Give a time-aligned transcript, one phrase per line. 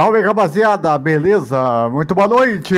[0.00, 0.96] Salve, rapaziada!
[0.96, 1.86] Beleza?
[1.90, 2.74] Muito boa noite!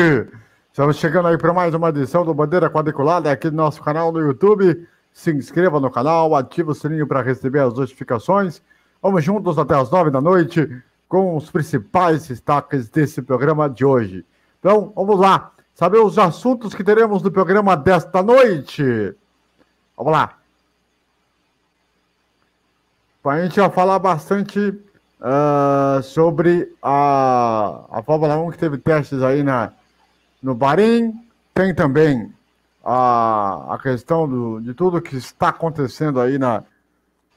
[0.72, 4.18] Estamos chegando aí para mais uma edição do Bandeira Quadriculada aqui no nosso canal no
[4.18, 4.88] YouTube.
[5.12, 8.60] Se inscreva no canal, ative o sininho para receber as notificações.
[9.00, 14.26] Vamos juntos até as nove da noite com os principais destaques desse programa de hoje.
[14.58, 19.14] Então, vamos lá, saber os assuntos que teremos no programa desta noite.
[19.96, 20.38] Vamos lá.
[23.24, 24.76] A gente vai falar bastante
[25.22, 29.72] uh, sobre a, a Fórmula 1 que teve testes aí na,
[30.42, 31.14] no Bahrein.
[31.54, 32.32] Tem também
[32.84, 36.64] a, a questão do, de tudo que está acontecendo aí na,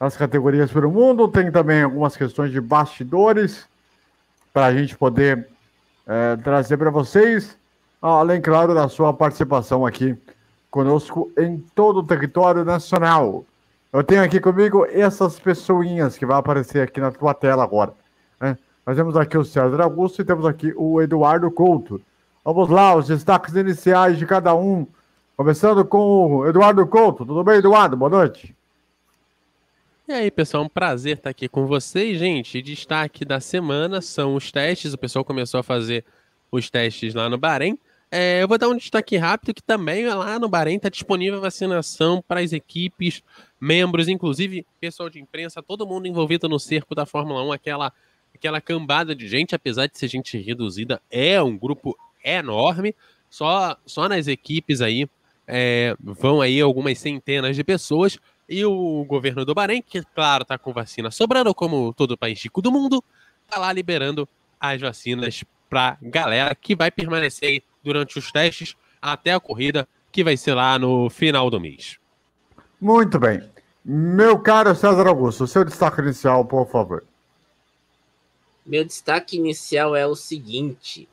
[0.00, 1.28] nas categorias pelo mundo.
[1.28, 3.68] Tem também algumas questões de bastidores
[4.52, 5.48] para a gente poder
[6.06, 7.58] é, trazer para vocês,
[8.00, 10.16] além, claro, da sua participação aqui
[10.70, 13.44] conosco em todo o território nacional.
[13.92, 17.94] Eu tenho aqui comigo essas pessoinhas que vai aparecer aqui na tua tela agora.
[18.40, 18.58] Né?
[18.84, 22.00] Nós temos aqui o César Augusto e temos aqui o Eduardo Couto.
[22.44, 24.86] Vamos lá, os destaques iniciais de cada um.
[25.36, 27.26] Começando com o Eduardo Couto.
[27.26, 27.96] Tudo bem, Eduardo?
[27.96, 28.54] Boa noite.
[30.08, 32.62] E aí, pessoal, um prazer estar aqui com vocês, gente.
[32.62, 34.94] Destaque da semana são os testes.
[34.94, 36.04] O pessoal começou a fazer
[36.50, 37.76] os testes lá no Bahrein.
[38.10, 42.22] É, eu vou dar um destaque rápido que também lá no Bahrein está disponível vacinação
[42.26, 43.22] para as equipes,
[43.60, 47.92] membros, inclusive pessoal de imprensa, todo mundo envolvido no cerco da Fórmula 1, aquela,
[48.34, 52.94] aquela cambada de gente, apesar de ser gente reduzida, é um grupo enorme.
[53.28, 55.08] Só, só nas equipes aí
[55.46, 58.18] é, vão aí algumas centenas de pessoas.
[58.48, 62.62] E o governo do Bahrein, que claro está com vacina sobrando, como todo país rico
[62.62, 63.02] do mundo,
[63.44, 64.28] está lá liberando
[64.60, 70.24] as vacinas para galera que vai permanecer aí durante os testes até a corrida, que
[70.24, 71.98] vai ser lá no final do mês.
[72.80, 73.40] Muito bem.
[73.84, 77.04] Meu caro César Augusto, seu destaque inicial, por favor.
[78.64, 81.08] Meu destaque inicial é o seguinte: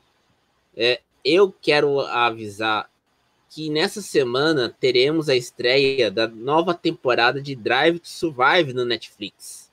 [0.76, 2.90] é, eu quero avisar
[3.48, 9.70] que nessa semana teremos a estreia da nova temporada de Drive to Survive no Netflix.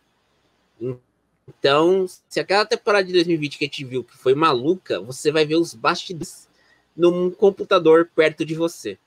[1.47, 5.45] Então, se aquela temporada de 2020 que a gente viu que foi maluca, você vai
[5.45, 6.47] ver os bastidores
[6.95, 8.97] num computador perto de você.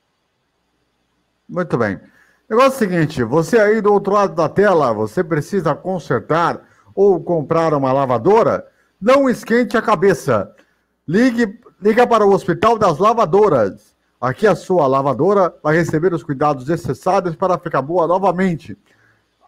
[1.49, 2.01] Muito bem.
[2.49, 6.61] Negócio é seguinte: você aí do outro lado da tela, você precisa consertar
[6.95, 8.67] ou comprar uma lavadora?
[9.01, 10.53] Não esquente a cabeça.
[11.07, 13.95] Ligue, liga para o Hospital das Lavadoras.
[14.21, 18.77] Aqui a sua lavadora vai receber os cuidados necessários para ficar boa novamente.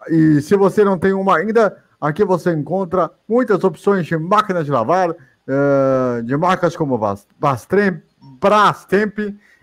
[0.09, 4.71] E se você não tem uma ainda, aqui você encontra muitas opções de máquinas de
[4.71, 7.01] lavar, uh, de marcas como
[7.39, 8.03] Bastrem,
[8.41, 9.19] Brastemp,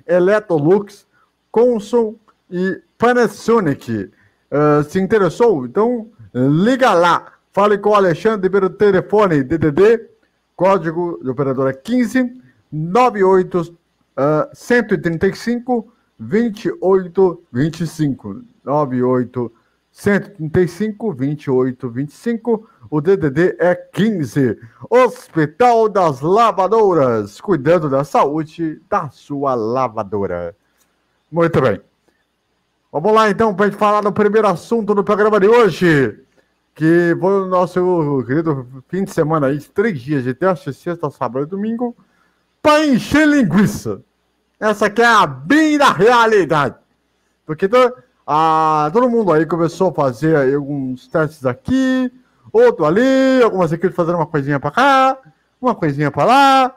[0.08, 1.08] Electrolux,
[1.52, 2.20] Consul
[2.50, 4.12] e Panasonic.
[4.52, 5.66] Uh, se interessou?
[5.66, 7.34] Então liga lá.
[7.52, 10.10] Fale com o Alexandre pelo telefone DDD,
[10.56, 12.42] código de operadora 15
[12.72, 13.76] 98 uh,
[14.54, 19.52] 135 28 25 98
[19.94, 24.60] 135 28 25 o DDD é 15.
[24.90, 30.56] Hospital das Lavadoras, cuidando da saúde da sua lavadora.
[31.32, 31.82] Muito bem.
[32.92, 36.20] Vamos lá então para gente falar do primeiro assunto do programa de hoje,
[36.76, 41.46] que foi o nosso querido fim de semana aí, três dias de teste, sexta, sábado
[41.46, 41.96] e domingo,
[42.62, 44.02] para encher linguiça.
[44.60, 46.76] Essa aqui é a bem da realidade.
[47.46, 47.92] Porque então,
[48.26, 52.12] a, todo mundo aí começou a fazer aí alguns testes aqui,
[52.52, 55.18] outro ali, algumas equipes fazendo uma coisinha para cá,
[55.62, 56.76] uma coisinha para lá.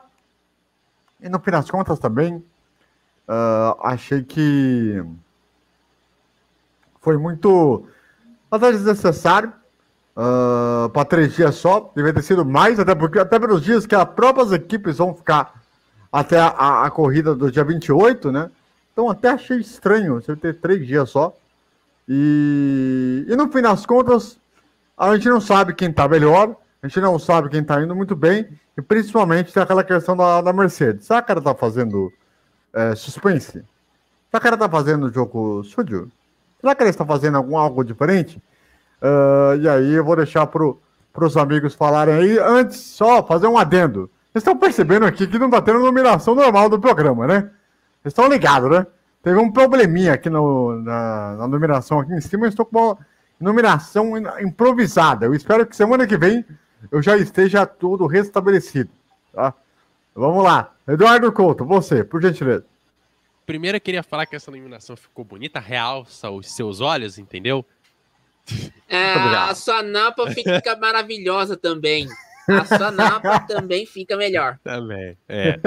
[1.21, 5.03] E no fim das contas também, uh, achei que
[6.99, 7.87] foi muito
[8.51, 9.49] até desnecessário
[10.15, 11.91] uh, ah, para três dias só.
[11.95, 15.61] Devia ter sido mais, até porque até pelos dias que as próprias equipes vão ficar
[16.11, 18.49] até a, a corrida do dia 28, né?
[18.97, 21.31] Então até achei estranho você ter três dias só.
[22.09, 24.39] E, e no fim das contas,
[24.97, 28.15] a gente não sabe quem está melhor, a gente não sabe quem está indo muito
[28.15, 31.05] bem, e principalmente tem aquela questão da, da Mercedes.
[31.05, 32.11] Será que ela está fazendo
[32.73, 33.63] é, suspense?
[34.31, 36.09] Será que ela está fazendo jogo sujo?
[36.59, 38.41] Será que ela está fazendo algum algo diferente?
[38.99, 40.65] Uh, e aí eu vou deixar para
[41.23, 42.39] os amigos falarem aí.
[42.39, 44.09] Antes, só fazer um adendo.
[44.33, 47.51] Vocês estão percebendo aqui que não está tendo nominação normal do programa, né?
[48.01, 48.85] Vocês estão ligados, né?
[49.21, 52.45] Teve um probleminha aqui no, na, na numeração aqui em cima.
[52.45, 52.97] Eu estou com uma
[53.39, 55.25] numeração improvisada.
[55.25, 56.45] Eu espero que semana que vem
[56.91, 58.89] eu já esteja tudo restabelecido.
[59.33, 59.53] Tá?
[60.15, 60.73] Vamos lá.
[60.87, 62.65] Eduardo Couto, você, por gentileza.
[63.45, 67.65] Primeiro eu queria falar que essa iluminação ficou bonita, realça os seus olhos, entendeu?
[68.87, 72.07] É, a sua napa fica maravilhosa também.
[72.47, 74.59] a sua napa também fica melhor.
[74.63, 75.59] Também, é.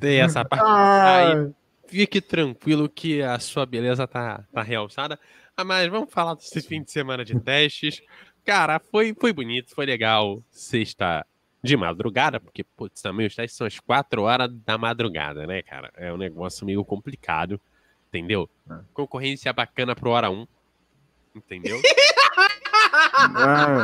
[0.00, 0.64] Tem essa parte.
[0.66, 1.52] Aí,
[1.92, 5.20] fique tranquilo que a sua beleza tá, tá realçada.
[5.54, 8.00] Ah, mas vamos falar desse fim de semana de testes.
[8.46, 10.42] Cara, foi, foi bonito, foi legal.
[10.50, 11.26] Sexta
[11.62, 15.92] de madrugada, porque, putz, também os testes são às 4 horas da madrugada, né, cara?
[15.94, 17.60] É um negócio meio complicado,
[18.08, 18.48] entendeu?
[18.70, 18.74] É.
[18.94, 20.46] Concorrência bacana pro hora 1,
[21.36, 21.78] entendeu?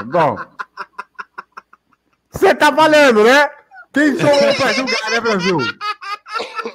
[0.01, 0.37] é, bom.
[2.31, 3.51] Você tá valendo, né?
[3.93, 5.59] Quem sou eu pra julgar, né, Brasil?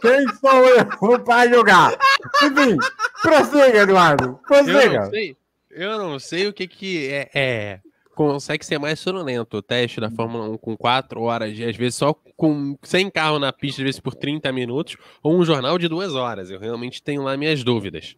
[0.04, 1.98] Quem sou eu pra julgar?
[2.44, 2.78] Enfim,
[3.22, 4.24] prossiga, Eduardo.
[4.26, 5.06] Eu não Prossiga.
[5.10, 5.38] sei,
[5.72, 7.80] eu não sei o que que é, é-
[8.16, 12.14] consegue ser mais sonolento o teste da Fórmula 1 com 4 horas, às vezes só
[12.38, 16.14] com sem carro na pista, às vezes por 30 minutos, ou um jornal de duas
[16.14, 16.52] horas.
[16.52, 18.16] Eu realmente tenho lá minhas dúvidas.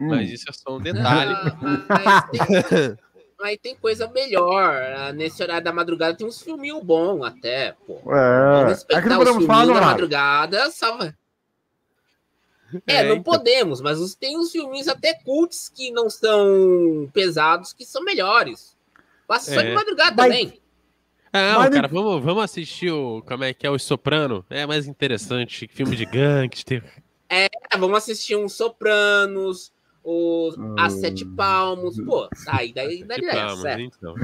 [0.00, 0.08] Hum.
[0.08, 1.32] Mas isso é só um detalhe.
[1.32, 2.96] Ah, mas, tem,
[3.40, 4.74] mas tem coisa melhor.
[4.96, 7.98] Ah, Nesse horário da madrugada tem uns filminhos bons até, pô.
[8.04, 10.70] Vamos É, é respeitar que não os podemos falar da madrugada.
[10.70, 11.14] Salva...
[12.86, 13.22] É, É, não então.
[13.22, 18.76] podemos, mas os- tem uns filminhos até cults que não são pesados, que são melhores.
[19.26, 19.64] Passa só É.
[19.70, 20.60] de madrugada Mas- também.
[21.32, 23.22] Ah, Mas cara, vamos, vamos assistir o.
[23.22, 24.44] Como é que é o Soprano?
[24.50, 25.68] É mais interessante.
[25.68, 26.82] Filme de gangster.
[27.28, 30.90] É, vamos assistir uns Sopranos, os A Hum.
[30.90, 32.00] Sete Palmos.
[32.00, 33.80] Pô, aí daí daí ah, mas certo.
[33.82, 34.14] então.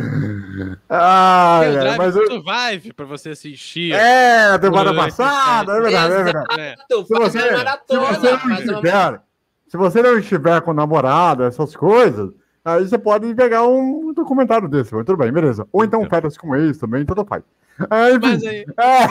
[0.89, 2.27] Ah, Tem é, mas eu...
[2.27, 3.93] Survive pra você assistir.
[3.93, 6.61] É, na temporada o passada, é verdade, é verdade.
[6.61, 6.75] É.
[6.89, 8.13] Se você, se não uma
[8.59, 9.21] estiver,
[9.69, 12.31] se você não estiver com namorada, essas coisas,
[12.65, 15.67] aí você pode pegar um documentário desse, mas tudo bem, beleza.
[15.73, 16.11] Ou então Então.
[16.11, 17.43] férias com ex também, tudo faz.
[17.91, 18.65] É, enfim, Mas aí.
[18.81, 19.07] é,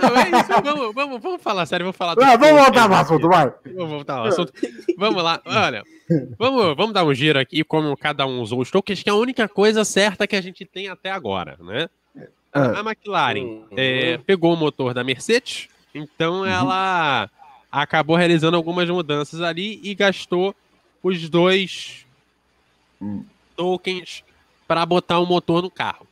[0.00, 2.96] Não, é isso, vamos, vamos, vamos falar sério, vamos falar do é, vamos voltar pro
[2.96, 3.52] assunto, vai.
[3.74, 4.52] Vamos voltar ao assunto.
[4.96, 5.82] Vamos lá, olha.
[6.38, 9.16] Vamos, vamos dar um giro aqui, como cada um usou os tokens, que é a
[9.16, 11.88] única coisa certa que a gente tem até agora, né?
[12.52, 12.76] A, É.
[12.76, 13.66] a McLaren Uhum.
[13.76, 17.30] é, pegou o motor da Mercedes, então ela
[17.70, 20.54] acabou realizando algumas mudanças ali e gastou
[21.02, 22.04] os dois
[23.00, 23.24] Hum.
[23.56, 24.22] tokens
[24.68, 26.06] para botar o motor no carro.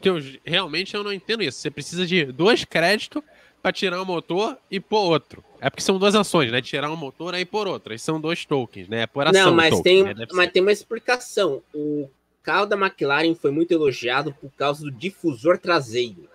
[0.00, 1.58] Que eu realmente eu não entendo isso.
[1.58, 3.22] Você precisa de dois créditos
[3.62, 5.44] para tirar o motor e pôr outro.
[5.60, 6.62] É porque são duas ações, né?
[6.62, 7.92] Tirar um motor aí por outro.
[7.92, 9.02] Aí são dois tokens, né?
[9.02, 9.46] É por ação.
[9.46, 10.26] Não, mas, token, tem, né?
[10.32, 11.62] Mas tem uma explicação.
[11.74, 12.08] O
[12.42, 16.28] carro da McLaren foi muito elogiado por causa do difusor traseiro.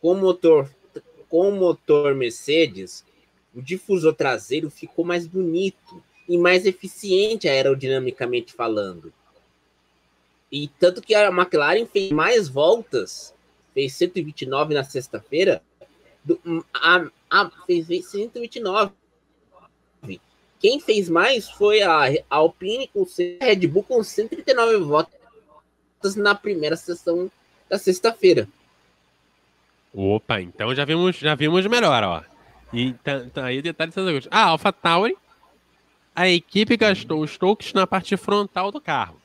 [0.00, 0.70] Com motor,
[1.28, 3.04] com o motor Mercedes,
[3.54, 9.12] o difusor traseiro ficou mais bonito e mais eficiente aerodinamicamente falando.
[10.50, 13.34] E tanto que a McLaren fez mais voltas,
[13.72, 15.62] fez 129 na sexta-feira,
[16.74, 18.92] a, fez, fez 129.
[20.58, 26.34] Quem fez mais foi a a Alpine com a Red Bull com 139 votos na
[26.34, 27.30] primeira sessão
[27.68, 28.46] da sexta-feira.
[29.92, 32.22] Opa, então já vimos, já vimos melhor, ó.
[32.72, 34.28] E tá, tá aí detalhe do seguinte.
[34.30, 35.16] Ah, Alpha Tauri,
[36.14, 39.20] a equipe gastou os tokens na parte frontal do carro.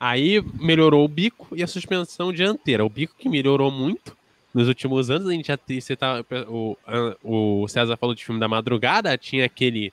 [0.00, 2.82] Aí melhorou o bico e a suspensão dianteira.
[2.84, 4.16] O bico que melhorou muito
[4.54, 5.28] nos últimos anos.
[5.28, 9.16] A gente já tem, você tá, o, a- o César falou de filme da madrugada,
[9.18, 9.92] tinha aquele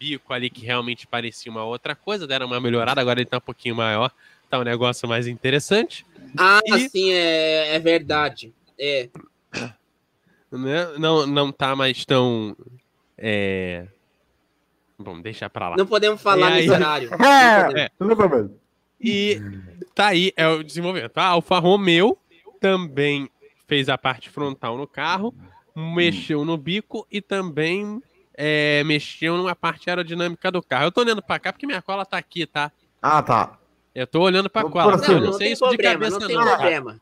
[0.00, 3.40] bico ali que realmente parecia uma outra coisa, deram uma melhorada, agora ele tá um
[3.40, 4.10] pouquinho maior,
[4.50, 6.04] tá um negócio mais interessante.
[6.36, 8.52] Ah, E- sim, é, é verdade.
[8.78, 9.08] É,
[10.50, 10.86] né?
[10.98, 12.56] Não, não tá mais tão.
[13.16, 13.86] É...
[14.98, 15.76] Bom, deixa pra lá.
[15.76, 16.66] não podemos falar aí?
[16.66, 17.10] nesse horário.
[17.16, 17.90] Não É, podemos.
[17.98, 18.65] tudo bem.
[19.00, 19.40] E
[19.94, 21.16] tá aí, é o desenvolvimento.
[21.18, 22.16] A Alfa Romeo
[22.60, 23.30] também
[23.66, 25.34] fez a parte frontal no carro,
[25.74, 28.00] mexeu no bico e também
[28.34, 30.84] é, mexeu numa parte aerodinâmica do carro.
[30.86, 32.72] Eu tô olhando pra cá porque minha cola tá aqui, tá?
[33.02, 33.58] Ah, tá.
[33.94, 34.96] Eu tô olhando pra cola.
[34.96, 36.44] Não, Não, não sei tem isso de problema, cabeça não tem não.
[36.44, 36.56] cara.
[36.58, 37.00] problema.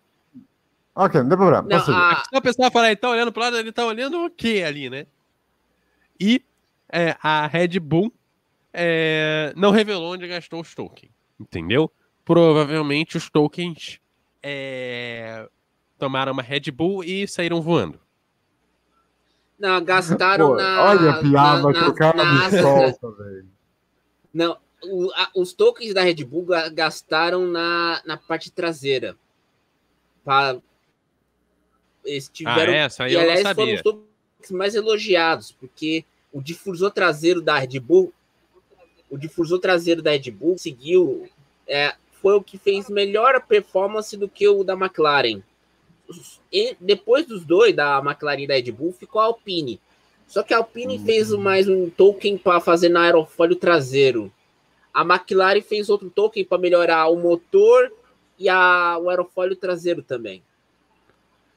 [0.96, 1.62] Ok, não tem problema.
[1.62, 1.96] Não, prossiga.
[1.96, 4.62] a, Se a pessoa falar, ele tá olhando pro lado, ele tá olhando o quê
[4.66, 5.06] ali, né?
[6.20, 6.40] E
[6.92, 8.12] é, a Red Bull
[8.72, 11.90] é, não revelou onde gastou os tokens, entendeu?
[12.24, 14.00] Provavelmente os tokens
[14.42, 15.48] é,
[15.98, 18.00] tomaram uma Red Bull e saíram voando.
[19.58, 20.84] não, gastaram Pô, na.
[20.84, 23.46] olha a piada na, que o cara na- me solta, velho.
[24.32, 29.16] Não, o- a- os tokens da Red Bull ga- gastaram na, na parte traseira.
[30.24, 30.56] Pra,
[32.04, 32.72] eles Ah, tiveram.
[32.74, 33.74] essa aí e eu não aliás foram sabia.
[33.76, 38.12] os tokens mais elogiados, porque o difusor traseiro da Red Bull,
[39.10, 41.28] o difusor traseiro da Red Bull seguiu,
[41.66, 45.42] é, foi o que fez melhor performance do que o da McLaren.
[46.52, 49.80] E depois dos dois, da McLaren e da Red Bull, ficou a Alpine.
[50.26, 54.32] Só que a Alpine fez mais um token para fazer no aerofólio traseiro.
[54.92, 57.92] A McLaren fez outro token para melhorar o motor
[58.38, 60.42] e a, o aerofólio traseiro também.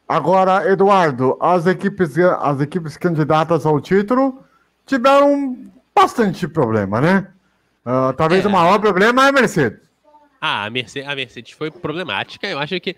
[0.08, 4.44] Agora, Eduardo, as equipes, as equipes candidatas ao título
[4.86, 7.34] tiveram bastante problema, né?
[7.88, 8.48] Uh, talvez é.
[8.50, 9.79] o maior problema é a Mercedes.
[10.41, 12.46] Ah, a Mercedes, a Mercedes foi problemática.
[12.46, 12.98] Eu acho que.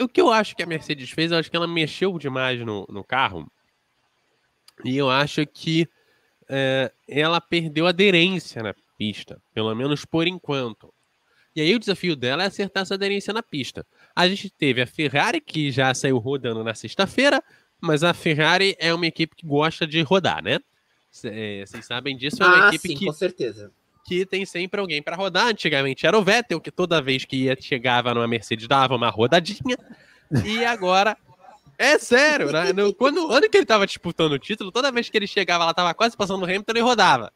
[0.00, 2.86] O que eu acho que a Mercedes fez, eu acho que ela mexeu demais no,
[2.88, 3.46] no carro.
[4.82, 5.86] E eu acho que
[6.48, 10.92] é, ela perdeu aderência na pista, pelo menos por enquanto.
[11.54, 13.86] E aí o desafio dela é acertar essa aderência na pista.
[14.16, 17.44] A gente teve a Ferrari, que já saiu rodando na sexta-feira,
[17.78, 20.58] mas a Ferrari é uma equipe que gosta de rodar, né?
[21.24, 23.70] É, vocês sabem disso, é uma ah, equipe sim, que, com certeza.
[24.04, 25.46] Que tem sempre alguém para rodar.
[25.46, 29.76] Antigamente era o Vettel, que toda vez que ia, chegava numa Mercedes dava uma rodadinha.
[30.46, 31.14] E agora
[31.76, 32.72] é sério, né?
[32.72, 35.74] No, quando, ano que ele tava disputando o título, toda vez que ele chegava lá,
[35.74, 37.30] tava quase passando no Hamilton, ele rodava.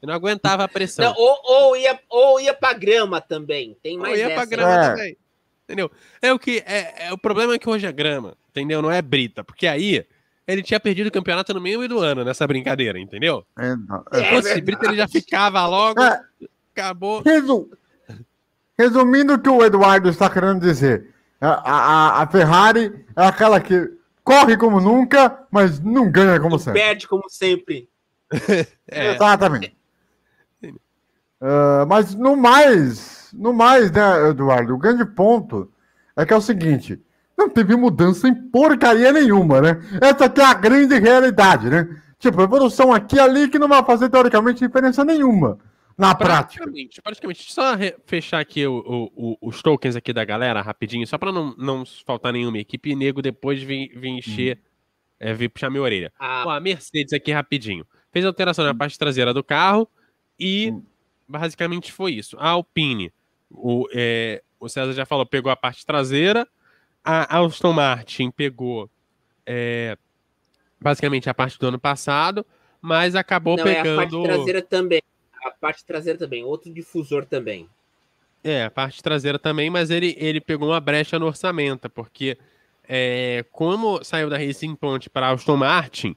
[0.00, 1.06] Ele não aguentava a pressão.
[1.06, 3.76] Não, ou, ou, ia, ou ia pra grama também.
[3.82, 4.34] Tem mais ou ia essa.
[4.34, 4.88] pra grama é.
[4.90, 5.16] também.
[5.64, 5.90] Entendeu?
[6.22, 6.62] É o que.
[6.64, 8.80] É, é, o problema é que hoje é grama, entendeu?
[8.80, 9.42] Não é brita.
[9.42, 10.06] Porque aí
[10.48, 13.44] ele tinha perdido o campeonato no meio do ano nessa brincadeira, entendeu?
[13.58, 16.02] É, não, é, brita, ele já ficava logo.
[16.02, 16.24] É.
[16.72, 17.20] Acabou.
[17.22, 17.68] Resum...
[18.78, 21.12] Resumindo o que o Eduardo está querendo dizer.
[21.40, 23.92] A, a, a Ferrari é aquela que
[24.24, 26.80] corre como nunca, mas não ganha como sempre.
[26.80, 27.88] Perde como sempre.
[28.88, 29.14] é.
[29.14, 29.76] Exatamente.
[30.64, 35.70] Uh, mas no mais, no mais, né, Eduardo, o grande ponto
[36.16, 37.00] é que é o seguinte:
[37.38, 39.80] não teve mudança em porcaria nenhuma, né?
[40.00, 41.88] Essa aqui é a grande realidade, né?
[42.18, 45.58] Tipo, evolução aqui e ali que não vai fazer teoricamente diferença nenhuma
[45.96, 47.02] na praticamente, prática.
[47.02, 47.76] Praticamente, só
[48.06, 52.32] fechar aqui o, o, os tokens aqui da galera rapidinho, só para não, não faltar
[52.32, 54.62] nenhuma equipe e nego depois vir, vir encher, hum.
[55.20, 56.12] é, vir puxar minha orelha.
[56.18, 56.44] Ah.
[56.46, 57.86] Ó, a Mercedes aqui rapidinho.
[58.12, 58.76] Fez alteração na hum.
[58.76, 59.88] parte traseira do carro
[60.38, 60.82] e hum
[61.28, 62.36] basicamente foi isso.
[62.40, 63.12] A Alpine,
[63.50, 66.48] o, é, o César já falou, pegou a parte traseira.
[67.04, 68.90] A Aston Martin pegou
[69.46, 69.96] é,
[70.80, 72.44] basicamente a parte do ano passado,
[72.80, 73.88] mas acabou Não, pegando.
[73.88, 75.02] É a parte traseira também.
[75.44, 77.68] A parte traseira também, outro difusor também.
[78.44, 82.38] É, a parte traseira também, mas ele, ele pegou uma brecha no orçamento, porque
[82.88, 86.16] é, como saiu da Racing Point para a Aston Martin,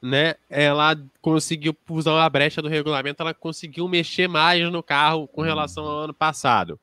[0.00, 5.42] né, ela conseguiu usar uma brecha do regulamento, ela conseguiu mexer mais no carro com
[5.42, 6.78] relação ao ano passado.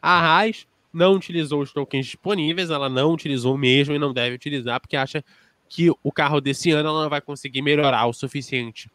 [0.00, 4.80] A Haas não utilizou os tokens disponíveis, ela não utilizou mesmo e não deve utilizar
[4.80, 5.24] porque acha
[5.68, 8.88] que o carro desse ano ela não vai conseguir melhorar o suficiente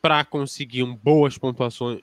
[0.00, 2.00] para conseguir um boas pontuações,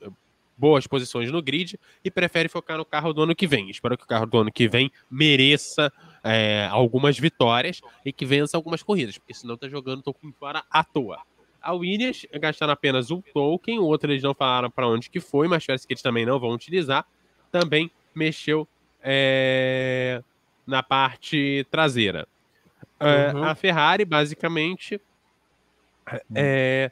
[0.55, 3.69] boas posições no grid e prefere focar no carro do ano que vem.
[3.69, 5.91] Espero que o carro do ano que vem mereça
[6.23, 10.83] é, algumas vitórias e que vença algumas corridas, porque senão tá jogando token fora à
[10.83, 11.19] toa.
[11.61, 15.47] A Williams gastaram apenas um token, o outro eles não falaram para onde que foi,
[15.47, 17.05] mas parece que eles também não vão utilizar.
[17.51, 18.67] Também mexeu
[19.01, 20.21] é,
[20.65, 22.27] na parte traseira.
[22.99, 23.43] É, uhum.
[23.43, 24.99] A Ferrari, basicamente,
[26.35, 26.91] é,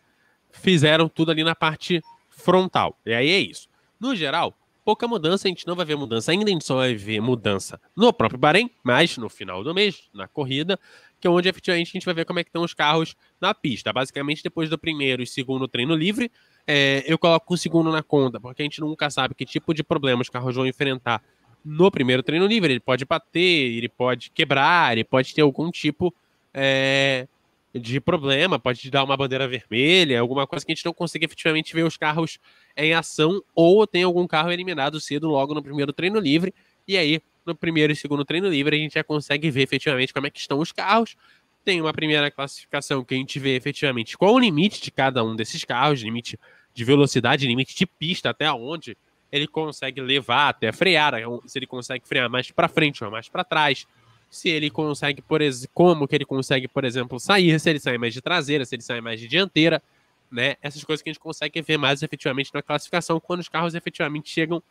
[0.51, 2.97] fizeram tudo ali na parte frontal.
[3.05, 3.67] E aí é isso.
[3.99, 6.95] No geral, pouca mudança, a gente não vai ver mudança ainda, a gente só vai
[6.95, 10.79] ver mudança no próprio Bahrein, mas no final do mês, na corrida,
[11.19, 13.53] que é onde efetivamente a gente vai ver como é que estão os carros na
[13.53, 13.91] pista.
[13.91, 16.31] Basicamente, depois do primeiro e segundo treino livre,
[16.65, 19.83] é, eu coloco o segundo na conta, porque a gente nunca sabe que tipo de
[19.83, 21.23] problema os carros vão enfrentar
[21.63, 22.73] no primeiro treino livre.
[22.73, 26.13] Ele pode bater, ele pode quebrar, ele pode ter algum tipo
[26.53, 27.27] é,
[27.73, 31.73] de problema, pode dar uma bandeira vermelha, alguma coisa que a gente não consiga efetivamente
[31.73, 32.39] ver os carros
[32.75, 36.53] em ação, ou tem algum carro eliminado cedo logo no primeiro treino livre,
[36.87, 40.27] e aí no primeiro e segundo treino livre a gente já consegue ver efetivamente como
[40.27, 41.15] é que estão os carros.
[41.63, 45.35] Tem uma primeira classificação que a gente vê efetivamente qual o limite de cada um
[45.35, 46.39] desses carros, limite
[46.73, 48.97] de velocidade, limite de pista, até onde
[49.31, 51.13] ele consegue levar até frear,
[51.45, 53.85] se ele consegue frear mais para frente ou mais para trás
[54.29, 57.97] se ele consegue, por exemplo, como que ele consegue, por exemplo, sair, se ele sai
[57.97, 59.81] mais de traseira, se ele sai mais de dianteira,
[60.29, 60.55] né?
[60.61, 64.29] Essas coisas que a gente consegue ver mais efetivamente na classificação quando os carros efetivamente
[64.29, 64.61] chegam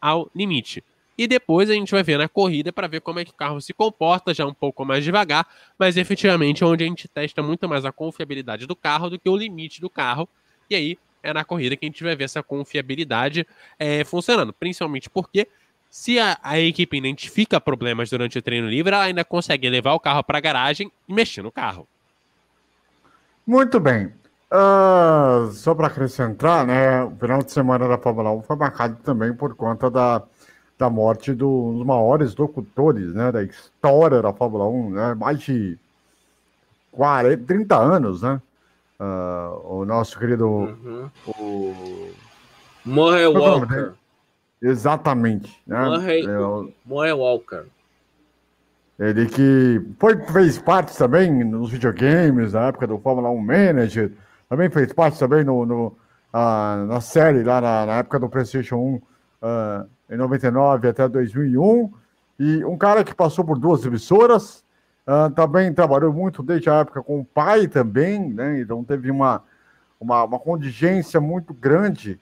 [0.00, 0.82] ao limite.
[1.16, 3.60] E depois a gente vai ver na corrida para ver como é que o carro
[3.60, 5.46] se comporta, já um pouco mais devagar,
[5.78, 9.28] mas efetivamente é onde a gente testa muito mais a confiabilidade do carro do que
[9.28, 10.28] o limite do carro.
[10.68, 13.46] E aí é na corrida que a gente vai ver essa confiabilidade
[13.78, 15.48] é, funcionando, principalmente porque
[15.90, 20.00] se a, a, equipe identifica problemas durante o treino livre, ela ainda consegue levar o
[20.00, 21.88] carro para a garagem e mexer no carro.
[23.46, 24.12] Muito bem.
[24.52, 29.32] Uh, só para acrescentar, né, o final de semana da Fórmula 1 foi marcado também
[29.32, 30.22] por conta da,
[30.78, 35.78] da morte do, dos maiores locutores né, da história da Fórmula 1, né, mais de
[36.92, 38.40] 40, 30 anos, né?
[39.00, 40.46] Uh, o nosso querido.
[40.46, 41.10] Uhum.
[41.26, 42.10] O...
[42.84, 43.92] Morreu Walker.
[44.62, 45.60] Exatamente.
[45.66, 45.78] Né?
[45.78, 47.64] Murray, é, Murray Walker.
[48.98, 54.12] Ele que foi, fez parte também nos videogames, na época do Fórmula 1 Manager,
[54.48, 55.86] também fez parte também no, no
[56.34, 59.02] uh, na série, lá na, na, época do PlayStation 1, uh,
[59.42, 61.92] ah, em 99 até 2001.
[62.38, 64.63] E um cara que passou por duas emissoras,
[65.06, 68.60] uh, também trabalhou muito desde a época com o pai também, né?
[68.60, 69.42] Então teve uma,
[70.00, 72.18] uma, uma contingência muito grande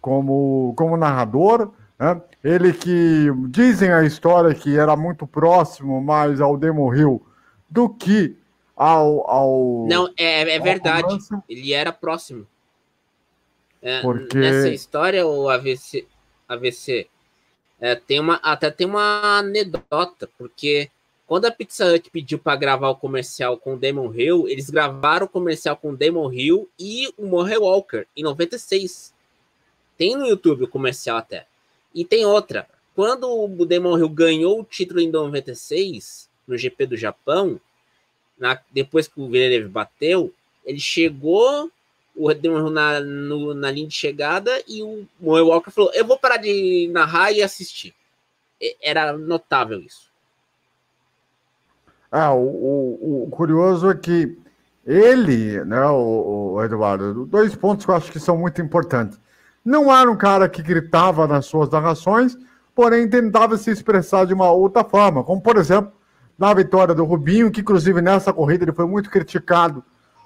[0.00, 1.72] como, como narrador.
[1.98, 2.20] Né?
[2.44, 7.24] Ele que dizem a história que era muito próximo mais ao Demo Hill
[7.68, 8.36] do que
[8.76, 9.28] ao.
[9.28, 11.02] ao Não, é, é verdade.
[11.02, 11.34] Romance.
[11.48, 12.46] Ele era próximo.
[13.82, 14.38] É, Porque...
[14.38, 16.06] Nessa história, o AVC,
[16.48, 17.08] AVC
[17.80, 20.90] é, tem uma, até tem uma anedota, porque
[21.26, 25.26] quando a Pizza Hut pediu para gravar o comercial com o Demon Hill, eles gravaram
[25.26, 29.12] o comercial com o Demon Hill e o Morre Walker em 96.
[29.98, 31.46] Tem no YouTube o comercial até.
[31.92, 32.68] E tem outra.
[32.94, 37.60] Quando o Demon Hill ganhou o título em 96, no GP do Japão,
[38.38, 40.32] na, depois que o Villeneuve bateu,
[40.64, 41.70] ele chegou
[42.14, 46.04] o Demon Hill na, no, na linha de chegada e o Moe Walker falou: Eu
[46.04, 47.92] vou parar de narrar e assistir.
[48.80, 50.05] Era notável isso.
[52.18, 54.38] Ah, o, o, o curioso é que
[54.86, 59.20] ele, né, o, o Eduardo, dois pontos que eu acho que são muito importantes.
[59.62, 62.34] Não era um cara que gritava nas suas narrações,
[62.74, 65.92] porém tentava se expressar de uma outra forma, como por exemplo
[66.38, 69.84] na vitória do Rubinho, que inclusive nessa corrida ele foi muito criticado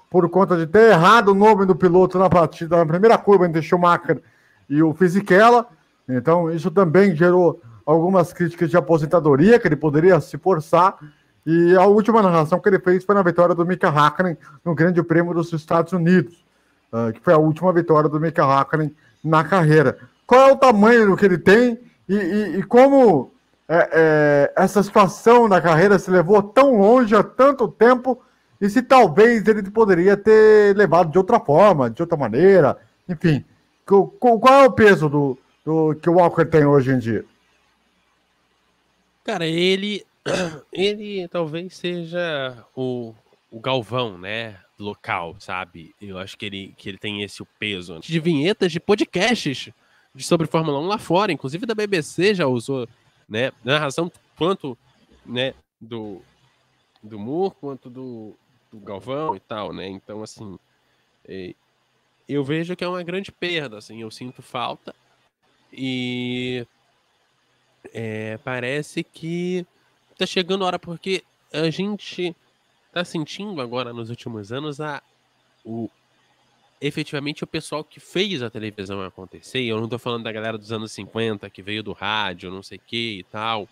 [0.09, 3.61] por conta de ter errado o nome do piloto na partida, na primeira curva entre
[3.61, 4.21] Schumacher
[4.69, 5.67] e o Fisichella.
[6.07, 10.95] Então isso também gerou algumas críticas de aposentadoria, que ele poderia se forçar.
[11.45, 15.01] E a última narração que ele fez foi na vitória do Mika Hakkinen no Grande
[15.01, 16.43] Prêmio dos Estados Unidos,
[16.93, 19.97] uh, que foi a última vitória do Mika Hakkinen na carreira.
[20.27, 23.31] Qual é o tamanho do que ele tem e, e, e como
[23.67, 28.21] é, é, essa situação na carreira se levou tão longe há tanto tempo
[28.59, 32.77] e se talvez ele poderia ter levado de outra forma, de outra maneira,
[33.07, 33.43] enfim.
[33.85, 37.25] Qual é o peso do, do que o Walker tem hoje em dia?
[39.23, 40.05] Cara, ele
[40.71, 43.13] ele talvez seja o,
[43.49, 44.59] o Galvão, né?
[44.81, 45.95] local, sabe?
[46.01, 47.99] Eu acho que ele, que ele tem esse peso.
[47.99, 49.69] De vinhetas de podcasts
[50.13, 52.87] de sobre Fórmula 1 lá fora, inclusive da BBC já usou,
[53.29, 53.51] né?
[53.63, 54.77] Narração quanto,
[55.25, 56.21] né, do,
[57.01, 58.35] do Moore, quanto do,
[58.71, 59.87] do Galvão e tal, né?
[59.87, 60.59] Então, assim,
[61.25, 61.55] é,
[62.27, 64.93] eu vejo que é uma grande perda, assim, eu sinto falta
[65.71, 66.67] e
[67.93, 69.65] é, parece que
[70.17, 72.35] tá chegando a hora, porque a gente
[72.91, 75.01] tá sentindo agora nos últimos anos a
[75.63, 75.89] o
[76.81, 79.61] efetivamente o pessoal que fez a televisão acontecer.
[79.61, 82.79] Eu não tô falando da galera dos anos 50 que veio do rádio, não sei
[82.79, 83.69] o que e tal,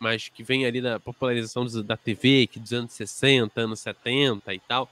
[0.00, 4.58] mas que vem ali da popularização da TV, que dos anos 60, anos 70 e
[4.58, 4.90] tal,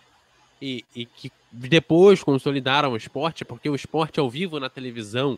[0.62, 5.36] e, e que depois consolidaram o esporte, porque o esporte ao vivo na televisão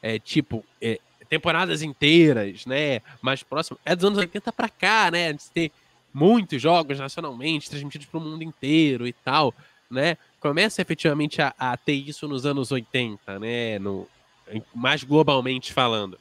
[0.00, 3.00] é tipo é, temporadas inteiras, né?
[3.20, 3.78] Mais próximo.
[3.84, 5.32] É dos anos 80 para cá, né?
[5.32, 5.72] De ter
[6.12, 9.54] muitos jogos nacionalmente, transmitidos para o mundo inteiro e tal,
[9.90, 10.16] né?
[10.40, 13.78] Começa efetivamente a, a, ter isso nos anos 80, né?
[13.78, 14.08] No,
[14.74, 16.18] mais globalmente falando.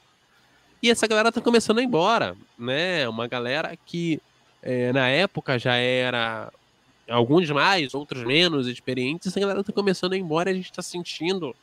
[0.81, 3.07] E essa galera tá começando a ir embora, né?
[3.07, 4.21] Uma galera que
[4.61, 6.51] é, na época já era
[7.09, 10.73] alguns mais, outros menos experientes, essa galera tá começando a ir embora e a gente
[10.73, 11.55] tá sentindo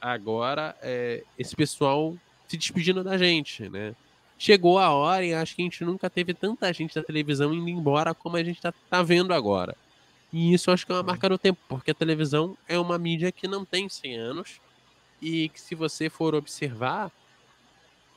[0.00, 2.14] agora é, esse pessoal
[2.48, 3.94] se despedindo da gente, né?
[4.38, 7.68] chegou a hora e acho que a gente nunca teve tanta gente da televisão indo
[7.68, 9.76] embora como a gente está tá vendo agora.
[10.32, 13.30] E isso acho que é uma marca do tempo, porque a televisão é uma mídia
[13.30, 14.60] que não tem 100 anos
[15.22, 17.10] e que se você for observar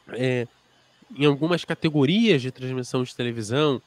[0.09, 0.47] é,
[1.15, 3.81] em algumas categorias de transmissão de televisão,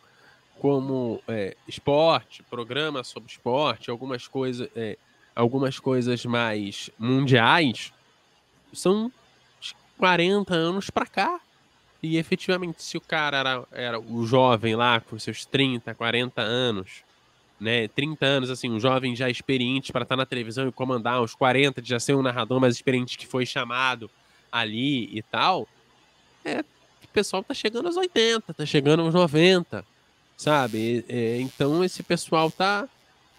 [0.58, 4.96] como é, esporte, programa sobre esporte, algumas coisas, é,
[5.34, 7.92] algumas coisas mais mundiais,
[8.72, 9.12] são
[10.00, 11.38] 40 anos para cá.
[12.02, 17.02] E efetivamente, se o cara era, era o jovem lá, com seus 30, 40 anos,
[17.60, 17.86] né?
[17.88, 21.34] 30 anos, assim, um jovem já experiente para estar tá na televisão e comandar, uns
[21.34, 24.10] 40 de já ser um narrador mais experiente que foi chamado
[24.50, 25.68] ali e tal,
[26.46, 29.84] é, o pessoal tá chegando aos 80, tá chegando aos 90,
[30.38, 31.04] sabe?
[31.10, 32.88] É, então esse pessoal tá,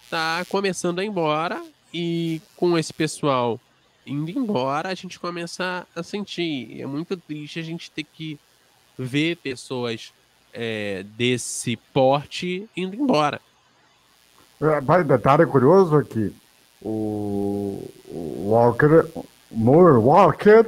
[0.08, 1.60] tá começando a ir embora
[1.92, 3.60] e com esse pessoal
[4.06, 6.80] indo embora, a gente começa a sentir.
[6.80, 8.38] É muito triste a gente ter que
[8.98, 10.12] ver pessoas
[10.52, 13.40] é, desse porte indo embora.
[14.82, 16.32] Vai, detalhe curioso aqui.
[16.80, 19.06] O, o Walker,
[19.50, 20.66] Moore Walker,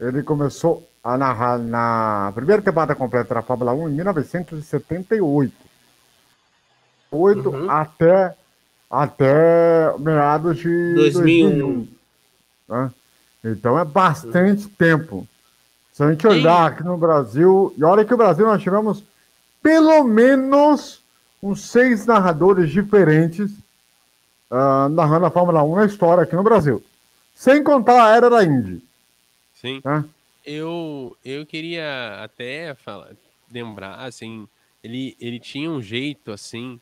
[0.00, 5.52] ele começou a narrar na primeira temporada completa da Fórmula 1 em 1978.
[7.12, 7.70] 8 uhum.
[7.70, 8.34] até,
[8.90, 11.50] até meados de 2001.
[11.50, 11.95] 2001
[12.68, 12.90] né?
[13.44, 14.72] Então é bastante uhum.
[14.76, 15.28] tempo.
[15.92, 19.02] Se a gente olhar aqui no Brasil, e olha que o Brasil nós tivemos
[19.62, 21.00] pelo menos
[21.42, 23.50] uns seis narradores diferentes
[24.50, 26.84] uh, narrando a Fórmula 1 na história aqui no Brasil.
[27.34, 28.82] Sem contar a era da Indy.
[29.54, 29.80] Sim.
[29.84, 30.04] Né?
[30.44, 33.10] Eu, eu queria até falar,
[33.50, 34.46] lembrar, assim,
[34.82, 36.80] ele, ele tinha um jeito, assim,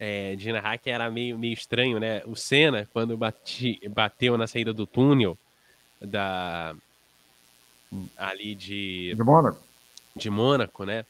[0.00, 2.22] é, de narrar que era meio, meio estranho, né?
[2.24, 5.36] O Senna, quando bati, bateu na saída do túnel
[6.00, 6.74] da
[8.16, 9.14] ali de...
[9.14, 9.58] De Mônaco.
[10.16, 11.04] De Mônaco, né?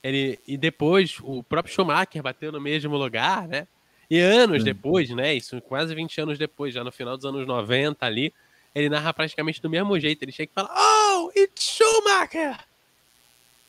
[0.00, 3.66] Ele, e depois o próprio Schumacher bateu no mesmo lugar, né?
[4.08, 4.64] E anos Sim.
[4.64, 5.34] depois, né?
[5.34, 8.32] Isso quase 20 anos depois, já no final dos anos 90 ali,
[8.72, 10.22] ele narra praticamente do mesmo jeito.
[10.22, 12.56] Ele chega e fala: Oh, it's Schumacher!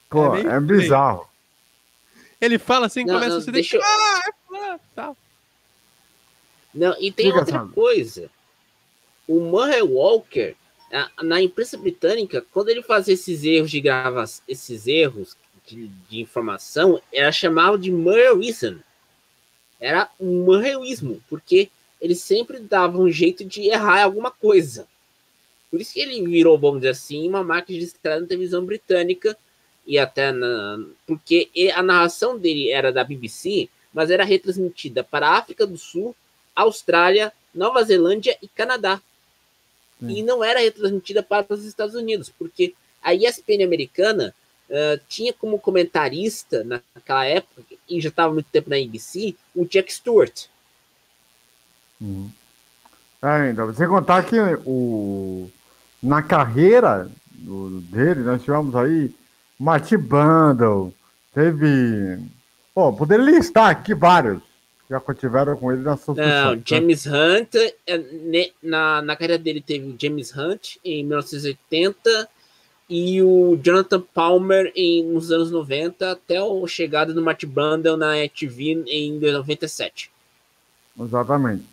[0.10, 1.28] Pô, é, é bizarro.
[2.40, 3.78] Ele fala assim, não, começa não, a se deixar.
[3.78, 4.34] Eu...
[4.54, 5.16] Ah.
[6.74, 7.74] Não, e tem Fica outra sabe.
[7.74, 8.30] coisa.
[9.28, 10.56] O Murray Walker,
[11.22, 17.02] na imprensa britânica, quando ele fazia esses erros de gravação, esses erros de, de informação,
[17.12, 18.78] era chamado de Murrayism.
[19.80, 24.88] Era um Murrayismo, porque ele sempre dava um jeito de errar alguma coisa.
[25.70, 29.38] Por isso que ele virou, vamos dizer assim, uma marca de estrada na televisão britânica
[29.86, 35.38] e até na, porque a narração dele era da BBC, mas era retransmitida para a
[35.40, 36.16] África do Sul,
[36.56, 39.02] Austrália, Nova Zelândia e Canadá.
[40.00, 40.12] Hum.
[40.12, 44.36] E não era retransmitida para os Estados Unidos, porque a ESPN americana
[44.70, 49.92] uh, tinha como comentarista naquela época, e já estava muito tempo na ABC, o Jack
[49.92, 50.46] Stewart.
[52.00, 52.30] Hum.
[53.52, 55.50] Então, você contar que o,
[56.04, 59.12] na carreira do, dele, nós tivemos aí
[59.60, 60.94] Marty Bundle,
[61.34, 62.37] teve.
[62.78, 64.40] Pô, poderia listar aqui vários
[64.86, 66.62] que já tiveram com ele na sua Não, né?
[66.64, 67.56] James Hunt,
[67.88, 72.30] é, na, na carreira dele teve o James Hunt em 1980
[72.88, 78.14] e o Jonathan Palmer em, nos anos 90 até a chegada do Marty Bundle na
[78.28, 80.12] TV em 97.
[81.02, 81.66] Exatamente.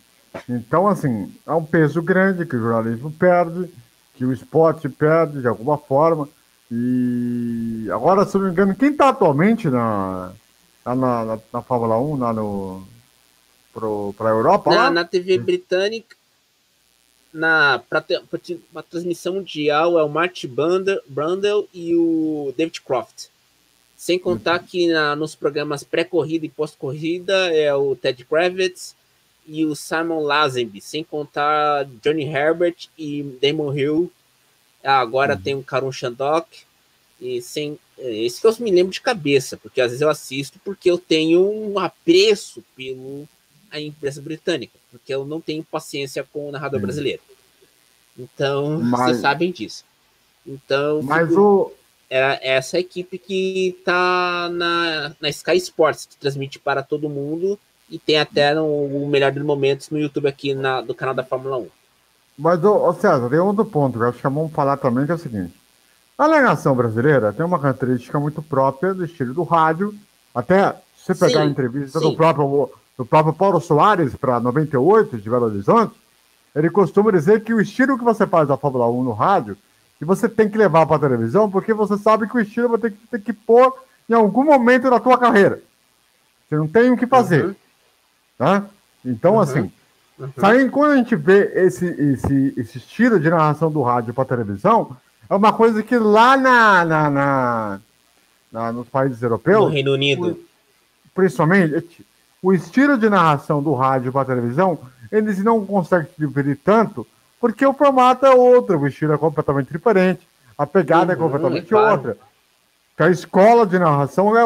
[0.49, 3.69] Então, assim, é um peso grande que o jornalismo perde
[4.15, 6.27] que o esporte perde de alguma forma.
[6.71, 10.33] E agora, se não me engano, quem está atualmente na,
[10.93, 12.85] na, na, na, Fórmula 1, lá no,
[14.13, 14.69] para a Europa?
[14.69, 16.15] Na, na TV britânica,
[17.33, 18.05] na para
[18.75, 23.29] a transmissão mundial é o Martin Brundle e o David Croft.
[23.97, 24.67] Sem contar uhum.
[24.67, 28.95] que na, nos programas pré-corrida e pós-corrida é o Ted Kravitz
[29.47, 34.11] e o Simon Lazenby, sem contar Johnny Herbert e Damon Hill.
[34.83, 35.41] Ah, agora uhum.
[35.41, 36.65] tem o Karun Shandok.
[37.19, 37.79] E sem.
[37.97, 41.49] Esse que eu me lembro de cabeça, porque às vezes eu assisto porque eu tenho
[41.49, 43.27] um apreço pelo
[43.71, 46.85] a imprensa britânica, porque eu não tenho paciência com o narrador uhum.
[46.85, 47.21] brasileiro.
[48.17, 49.83] Então, mas, vocês sabem disso.
[50.45, 51.71] Então, mas o
[52.09, 57.97] era essa equipe que tá na, na Sky Sports, que transmite para todo mundo e
[57.97, 61.67] tem até o melhor dos momentos no YouTube aqui na, do canal da Fórmula 1.
[62.37, 65.05] Mas, ô, ô César, tem outro ponto que eu acho que é bom falar também,
[65.05, 65.53] que é o seguinte.
[66.17, 69.93] A alegação brasileira tem uma característica muito própria do estilo do rádio.
[70.33, 75.17] Até se você pegar sim, a entrevista do próprio, do próprio Paulo Soares para 98
[75.17, 75.93] de Belo Horizonte,
[76.55, 79.57] ele costuma dizer que o estilo que você faz da Fórmula 1 no rádio,
[79.99, 82.79] que você tem que levar para a televisão, porque você sabe que o estilo vai
[82.79, 83.73] ter que, ter que pôr
[84.09, 85.61] em algum momento da tua carreira.
[86.47, 87.45] Você não tem o que fazer.
[87.45, 87.55] Uhum.
[88.37, 88.65] Tá?
[89.03, 89.39] Então, uhum.
[89.41, 89.71] assim,
[90.17, 90.69] uhum.
[90.71, 94.95] quando a gente vê esse, esse, esse estilo de narração do rádio para televisão,
[95.29, 97.81] é uma coisa que lá na, na, na,
[98.51, 99.65] na nos países europeus.
[99.65, 100.39] No Reino Unido.
[101.13, 102.05] Principalmente,
[102.41, 104.77] o estilo de narração do rádio para televisão,
[105.11, 107.07] eles não conseguem diferir tanto,
[107.39, 111.25] porque o formato é outro, o estilo é completamente diferente, a pegada é uhum, é
[111.25, 111.95] completamente claro.
[111.95, 112.17] outra.
[112.95, 114.41] Que a escola de narração é,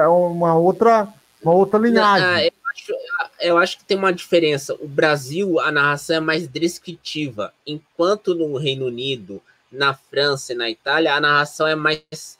[0.00, 1.08] é uma outra,
[1.42, 2.26] uma outra linhagem.
[2.26, 2.92] Não, ah, acho,
[3.40, 4.74] eu acho que tem uma diferença.
[4.80, 9.40] O Brasil, a narração é mais descritiva, enquanto no Reino Unido,
[9.74, 12.38] na França e na Itália, a narração é mais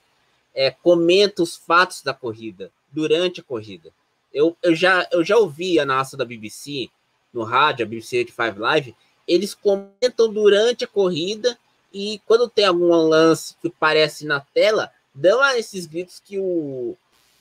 [0.53, 3.91] é, comenta os fatos da corrida durante a corrida.
[4.33, 6.89] Eu, eu, já, eu já ouvi a narração da BBC
[7.33, 8.95] no rádio, a BBC 85 Live,
[9.27, 11.57] eles comentam durante a corrida
[11.93, 16.95] e quando tem algum lance que aparece na tela, dão esses gritos que o,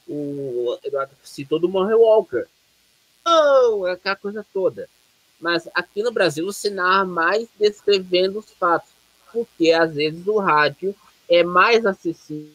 [0.08, 2.46] o Eduardo citou do Murray Walker
[3.24, 4.88] oh, aquela coisa toda.
[5.40, 8.90] Mas aqui no Brasil você narra mais descrevendo os fatos,
[9.34, 10.94] porque às vezes o rádio
[11.28, 12.52] é mais acessível.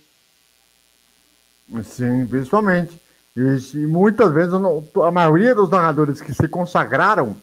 [1.84, 3.00] Sim, principalmente.
[3.36, 3.42] E,
[3.76, 7.36] e muitas vezes a maioria dos narradores que se consagraram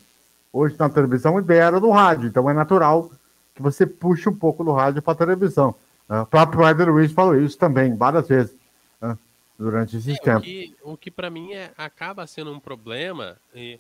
[0.53, 3.11] hoje na televisão vieram do rádio, então é natural
[3.55, 5.75] que você puxe um pouco do rádio para a televisão.
[6.09, 8.55] Uh, o próprio Eder Luiz falou isso também várias vezes
[9.03, 9.18] uh,
[9.59, 10.38] durante esse é, tempo.
[10.38, 13.79] O que, o que para mim é, acaba sendo um problema é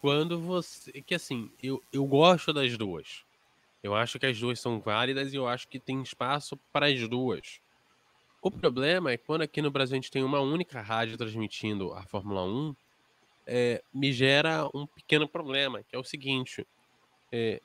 [0.00, 0.92] quando você.
[1.02, 3.25] Que assim, eu, eu gosto das duas.
[3.82, 7.08] Eu acho que as duas são válidas e eu acho que tem espaço para as
[7.08, 7.60] duas.
[8.42, 12.02] O problema é quando aqui no Brasil a gente tem uma única rádio transmitindo a
[12.04, 12.76] Fórmula 1,
[13.46, 16.66] é, me gera um pequeno problema, que é o seguinte:
[17.32, 17.60] é,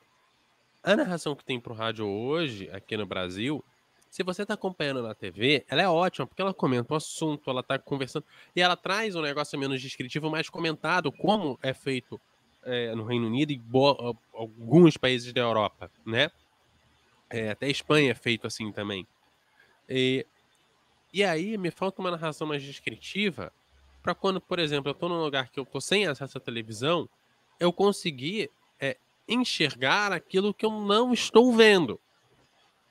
[0.83, 3.63] a narração que tem para o rádio hoje, aqui no Brasil,
[4.09, 7.61] se você está acompanhando na TV, ela é ótima, porque ela comenta o assunto, ela
[7.61, 12.19] está conversando, e ela traz um negócio menos descritivo, mais comentado, como é feito
[12.63, 13.61] é, no Reino Unido e
[14.33, 16.29] alguns países da Europa, né?
[17.29, 19.07] É, até Espanha é feito assim também.
[19.87, 20.25] E,
[21.13, 23.51] e aí me falta uma narração mais descritiva
[24.01, 27.07] para quando, por exemplo, eu estou num lugar que eu estou sem acesso à televisão,
[27.59, 28.97] eu conseguir é,
[29.27, 31.99] enxergar aquilo que eu não estou vendo.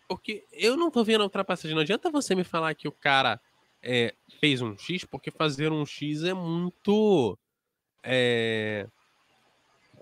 [0.09, 1.74] Porque eu não estou vendo a ultrapassagem.
[1.74, 3.40] Não adianta você me falar que o cara
[3.83, 7.38] é, fez um X, porque fazer um X é muito.
[8.02, 8.87] É...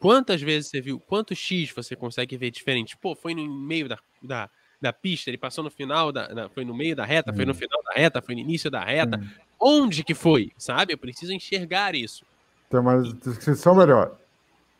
[0.00, 1.00] Quantas vezes você viu?
[1.00, 2.96] Quantos X você consegue ver diferente?
[2.96, 6.64] Pô, foi no meio da, da, da pista, ele passou no final, da, da foi
[6.64, 7.34] no meio da reta, hum.
[7.34, 7.54] foi no hum.
[7.54, 9.18] final da reta, foi no início da reta.
[9.18, 9.28] Hum.
[9.60, 10.52] Onde que foi?
[10.56, 10.92] Sabe?
[10.92, 12.24] Eu preciso enxergar isso.
[12.70, 14.16] Tem uma descrição melhor.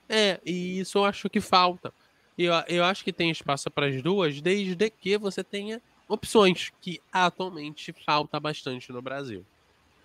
[0.08, 1.92] É, e isso eu acho que falta.
[2.36, 7.00] Eu, eu acho que tem espaço para as duas, desde que você tenha opções, que
[7.12, 9.44] atualmente falta bastante no Brasil.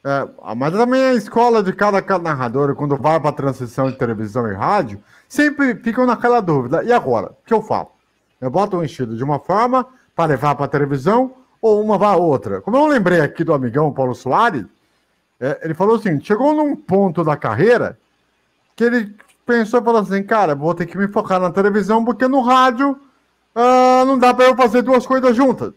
[0.05, 4.53] É, mas também a escola de cada, narrador, quando vai para transição de televisão e
[4.53, 6.83] rádio, sempre ficam naquela dúvida.
[6.83, 7.27] E agora?
[7.27, 7.91] O que eu falo?
[8.41, 12.17] Eu boto um estilo de uma forma para levar para a televisão ou uma vai
[12.17, 12.59] outra?
[12.59, 14.65] Como eu lembrei aqui do amigão Paulo Soares,
[15.39, 17.97] é, ele falou assim: chegou num ponto da carreira
[18.75, 22.27] que ele pensou e falou assim: cara, vou ter que me focar na televisão porque
[22.27, 25.73] no rádio uh, não dá para eu fazer duas coisas juntas.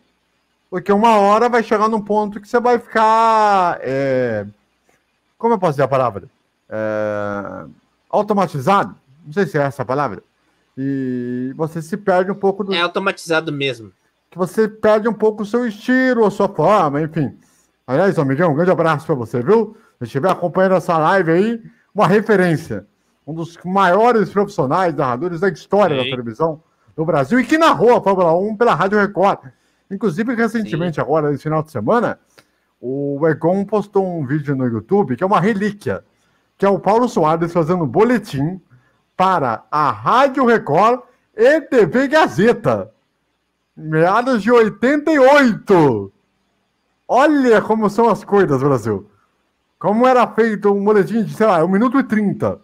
[0.70, 3.78] Porque uma hora vai chegar num ponto que você vai ficar.
[3.80, 4.46] É...
[5.38, 6.28] Como eu posso dizer a palavra?
[6.68, 7.64] É...
[8.10, 8.94] Automatizado?
[9.24, 10.22] Não sei se é essa a palavra.
[10.76, 12.74] E você se perde um pouco do.
[12.74, 13.92] É automatizado mesmo.
[14.30, 17.34] Que você perde um pouco o seu estilo, a sua forma, enfim.
[17.86, 19.76] Aliás, amigão, um grande abraço para você, viu?
[19.98, 21.62] Se estiver acompanhando essa live aí,
[21.94, 22.86] uma referência.
[23.26, 26.04] Um dos maiores profissionais narradores da história Sim.
[26.04, 26.60] da televisão
[26.94, 29.38] do Brasil e que narrou a Fórmula 1 pela Rádio Record.
[29.90, 31.00] Inclusive, recentemente, Sim.
[31.00, 32.18] agora, nesse final de semana,
[32.80, 36.04] o Egon postou um vídeo no YouTube que é uma relíquia,
[36.58, 38.60] que é o Paulo Soares fazendo um boletim
[39.16, 41.00] para a Rádio Record
[41.34, 42.92] e TV Gazeta.
[43.76, 46.12] Meados de 88.
[47.08, 49.08] Olha como são as coisas, Brasil.
[49.78, 52.60] Como era feito um boletim de, sei lá, 1 minuto e 30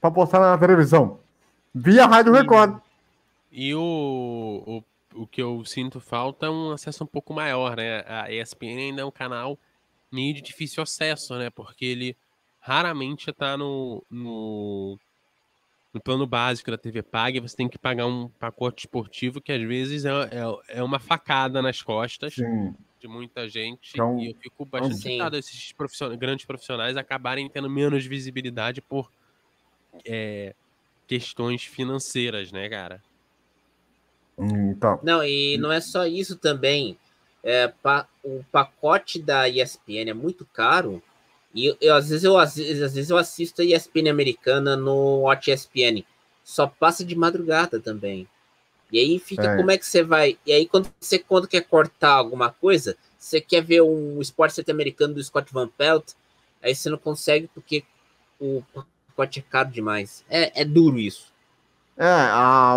[0.00, 1.18] para postar na televisão.
[1.74, 2.76] Via Rádio Record.
[3.50, 4.82] E o, o
[5.14, 8.04] o que eu sinto falta é um acesso um pouco maior, né?
[8.06, 9.58] A ESPN ainda é um canal
[10.10, 11.50] meio de difícil acesso, né?
[11.50, 12.16] Porque ele
[12.60, 14.98] raramente está no, no,
[15.92, 19.50] no, plano básico da TV Paga e você tem que pagar um pacote esportivo que
[19.50, 22.74] às vezes é, é, é uma facada nas costas Sim.
[23.00, 23.90] de muita gente.
[23.94, 29.10] Então, e eu fico bastante irritado esses profissionais, grandes profissionais acabarem tendo menos visibilidade por
[30.04, 30.54] é,
[31.06, 33.02] questões financeiras, né, cara?
[34.70, 34.98] Então.
[35.02, 36.96] Não, e não é só isso também.
[37.42, 41.02] É, pa, o pacote da ESPN é muito caro.
[41.54, 45.22] E eu, às, vezes eu, às, vezes, às vezes eu assisto a ESPN americana no
[45.22, 46.04] Watch ESPN.
[46.44, 48.26] Só passa de madrugada também.
[48.90, 49.56] E aí fica é.
[49.56, 50.38] como é que você vai.
[50.46, 55.14] E aí, quando você quando quer cortar alguma coisa, você quer ver um esporte americano
[55.14, 56.12] do Scott Van Pelt,
[56.62, 57.84] aí você não consegue porque
[58.38, 60.24] o pacote é caro demais.
[60.28, 61.31] É, é duro isso.
[61.96, 62.76] É, a,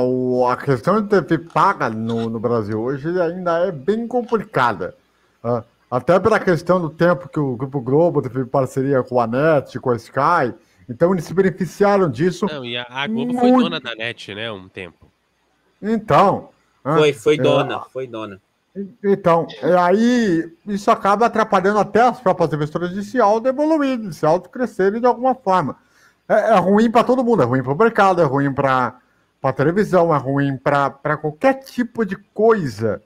[0.51, 4.95] a questão de TV paga no, no Brasil hoje ainda é bem complicada.
[5.43, 9.79] Uh, até pela questão do tempo que o Grupo Globo teve parceria com a NET,
[9.79, 10.53] com a Sky.
[10.89, 12.45] Então eles se beneficiaram disso.
[12.45, 13.39] Não, e a, a Globo muito...
[13.39, 14.51] foi dona da NET, né?
[14.51, 15.09] Um tempo.
[15.81, 16.49] Então.
[16.83, 18.39] Foi, foi dona, é, foi dona.
[19.03, 19.47] Então,
[19.81, 25.07] aí isso acaba atrapalhando até as próprias emissoras de se auto-evoluir, de se auto-crescerem de
[25.07, 25.77] alguma forma.
[26.27, 28.99] É, é ruim para todo mundo, é ruim para o mercado, é ruim para
[29.41, 33.01] para televisão, é ruim para qualquer tipo de coisa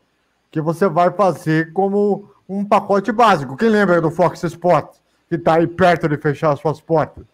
[0.52, 3.56] que você vai fazer como um pacote básico.
[3.56, 7.26] Quem lembra do Fox Sports, que está aí perto de fechar as suas portas?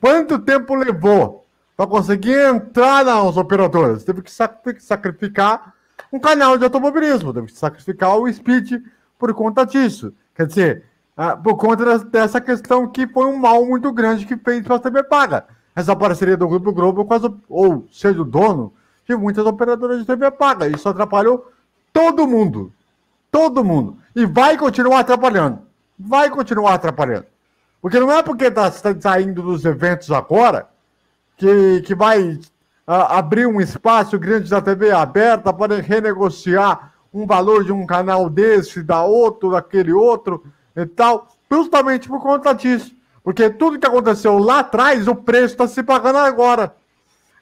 [0.00, 4.04] Quanto tempo levou para conseguir entrar nas operadoras?
[4.04, 5.74] Teve que sacrificar
[6.12, 8.82] um canal de automobilismo, teve que sacrificar o Speed
[9.18, 10.12] por conta disso.
[10.34, 10.84] Quer dizer,
[11.16, 14.80] ah, por conta dessa questão que foi um mal muito grande que fez para a
[14.80, 15.44] TV paga.
[15.74, 18.72] Essa parceria do Grupo Globo, quase, ou seja, o dono
[19.06, 20.68] de muitas operadoras de TV paga.
[20.68, 21.50] Isso atrapalhou
[21.92, 22.72] todo mundo.
[23.30, 23.98] Todo mundo.
[24.14, 25.58] E vai continuar atrapalhando.
[25.98, 27.26] Vai continuar atrapalhando.
[27.82, 30.68] Porque não é porque está tá saindo dos eventos agora
[31.36, 32.38] que, que vai
[32.86, 38.30] ah, abrir um espaço grande da TV aberta para renegociar um valor de um canal
[38.30, 42.93] desse, da outro, daquele outro e tal, justamente por conta disso.
[43.24, 46.76] Porque tudo que aconteceu lá atrás, o preço está se pagando agora.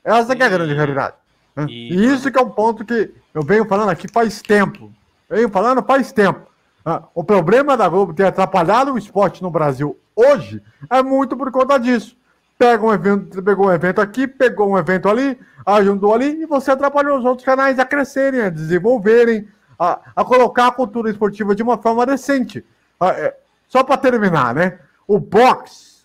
[0.04, 1.16] Essa é a grande realidade.
[1.56, 1.66] Né?
[1.68, 1.94] E...
[1.94, 2.12] e...
[2.14, 4.92] isso que é um ponto que eu venho falando aqui faz tempo.
[5.28, 6.46] Venho falando faz tempo.
[6.84, 11.50] Ah, o problema da Globo ter atrapalhado o esporte no Brasil hoje é muito por
[11.50, 12.16] conta disso.
[12.56, 16.70] Pega um evento, pegou um evento aqui, pegou um evento ali, ajudou ali, e você
[16.70, 21.62] atrapalhou os outros canais a crescerem, a desenvolverem, a, a colocar a cultura esportiva de
[21.62, 22.64] uma forma decente.
[23.00, 23.36] Ah, é,
[23.68, 24.78] só para terminar, né?
[25.06, 26.02] O boxe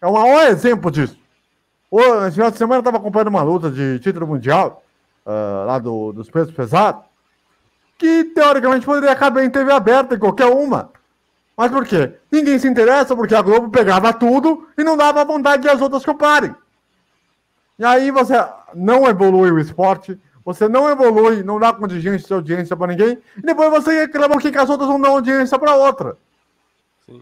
[0.00, 1.18] é o maior exemplo disso.
[1.90, 4.82] No final de semana eu estava acompanhando uma luta de título mundial,
[5.24, 7.04] uh, lá do, dos pesos pesados,
[7.96, 10.90] que teoricamente poderia acabar em TV aberta, em qualquer uma.
[11.56, 12.14] Mas por quê?
[12.30, 16.04] Ninguém se interessa porque a Globo pegava tudo e não dava vontade de as outras
[16.04, 16.54] comparem.
[17.78, 18.34] E aí você
[18.74, 23.42] não evolui o esporte, você não evolui, não dá contingência de audiência para ninguém, e
[23.42, 26.16] depois você reclama que as outras não dão audiência para outra.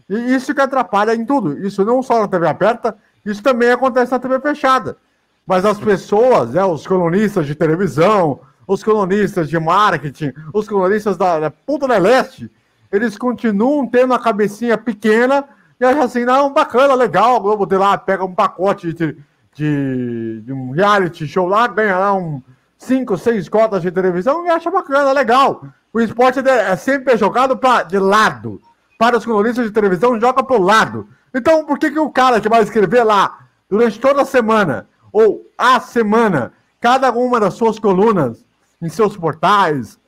[0.09, 1.65] E isso que atrapalha em tudo.
[1.65, 4.97] Isso não só na TV aberta, isso também acontece na TV fechada.
[5.45, 11.39] Mas as pessoas, né, os colunistas de televisão, os colunistas de marketing, os colunistas da,
[11.39, 12.49] da Ponta Leste,
[12.91, 15.43] eles continuam tendo a cabecinha pequena
[15.79, 19.17] e acham assim, não, bacana, legal, o Globo de lá pega um pacote de,
[19.53, 22.41] de, de um reality show lá, ganha lá um
[22.77, 25.65] cinco, seis cotas de televisão e acha bacana, legal.
[25.91, 28.61] O esporte é sempre jogado pra, de lado
[28.97, 31.07] para os colunistas de televisão joga para o lado.
[31.33, 35.49] Então, por que, que o cara que vai escrever lá durante toda a semana, ou
[35.57, 38.45] a semana, cada uma das suas colunas,
[38.81, 39.99] em seus portais,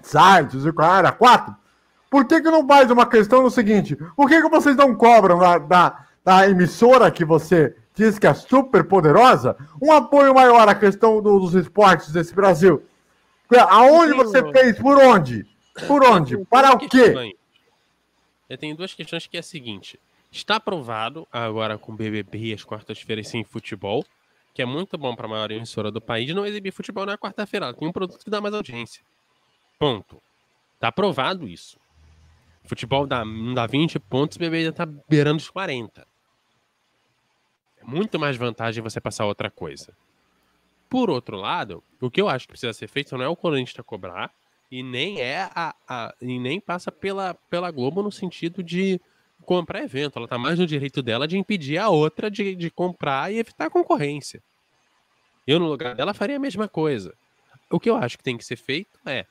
[0.00, 1.54] sites, e cara, quatro,
[2.10, 3.96] por que, que não faz uma questão no seguinte?
[4.16, 8.34] Por que, que vocês não cobram da, da, da emissora que você diz que é
[8.34, 12.82] super poderosa um apoio maior à questão do, dos esportes desse Brasil?
[13.68, 14.78] Aonde você fez?
[14.78, 15.46] Por onde?
[15.86, 16.38] Por onde?
[16.46, 17.34] Para o quê?
[18.50, 19.96] Eu tenho duas questões que é a seguinte.
[20.32, 24.04] Está aprovado agora com o BBB as quartas-feiras sem futebol,
[24.52, 27.72] que é muito bom para a maior emissora do país não exibir futebol na quarta-feira.
[27.72, 29.04] Tem um produto que dá mais audiência.
[29.78, 30.20] Ponto.
[30.74, 31.78] Está aprovado isso.
[32.64, 33.22] Futebol dá,
[33.54, 36.04] dá 20 pontos, o BBB já está beirando os 40.
[37.78, 39.96] É muito mais vantagem você passar outra coisa.
[40.88, 43.80] Por outro lado, o que eu acho que precisa ser feito não é o colunista
[43.84, 44.34] cobrar,
[44.70, 49.00] e nem é a, a, e nem passa pela, pela Globo no sentido de
[49.44, 50.18] comprar evento.
[50.18, 53.66] Ela tá mais no direito dela de impedir a outra de, de comprar e evitar
[53.66, 54.42] a concorrência.
[55.46, 57.12] Eu, no lugar dela, faria a mesma coisa.
[57.68, 59.26] O que eu acho que tem que ser feito é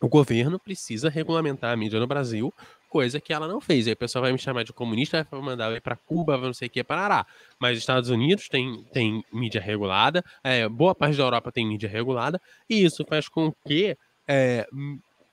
[0.00, 2.54] o governo precisa regulamentar a mídia no Brasil,
[2.88, 3.86] coisa que ela não fez.
[3.86, 6.68] Aí o pessoal vai me chamar de comunista, vai mandar ir para Cuba, não sei
[6.68, 7.26] o que, parará.
[7.58, 11.88] Mas os Estados Unidos tem, tem mídia regulada, é, boa parte da Europa tem mídia
[11.88, 12.40] regulada,
[12.70, 13.96] e isso faz com que
[14.28, 14.68] é,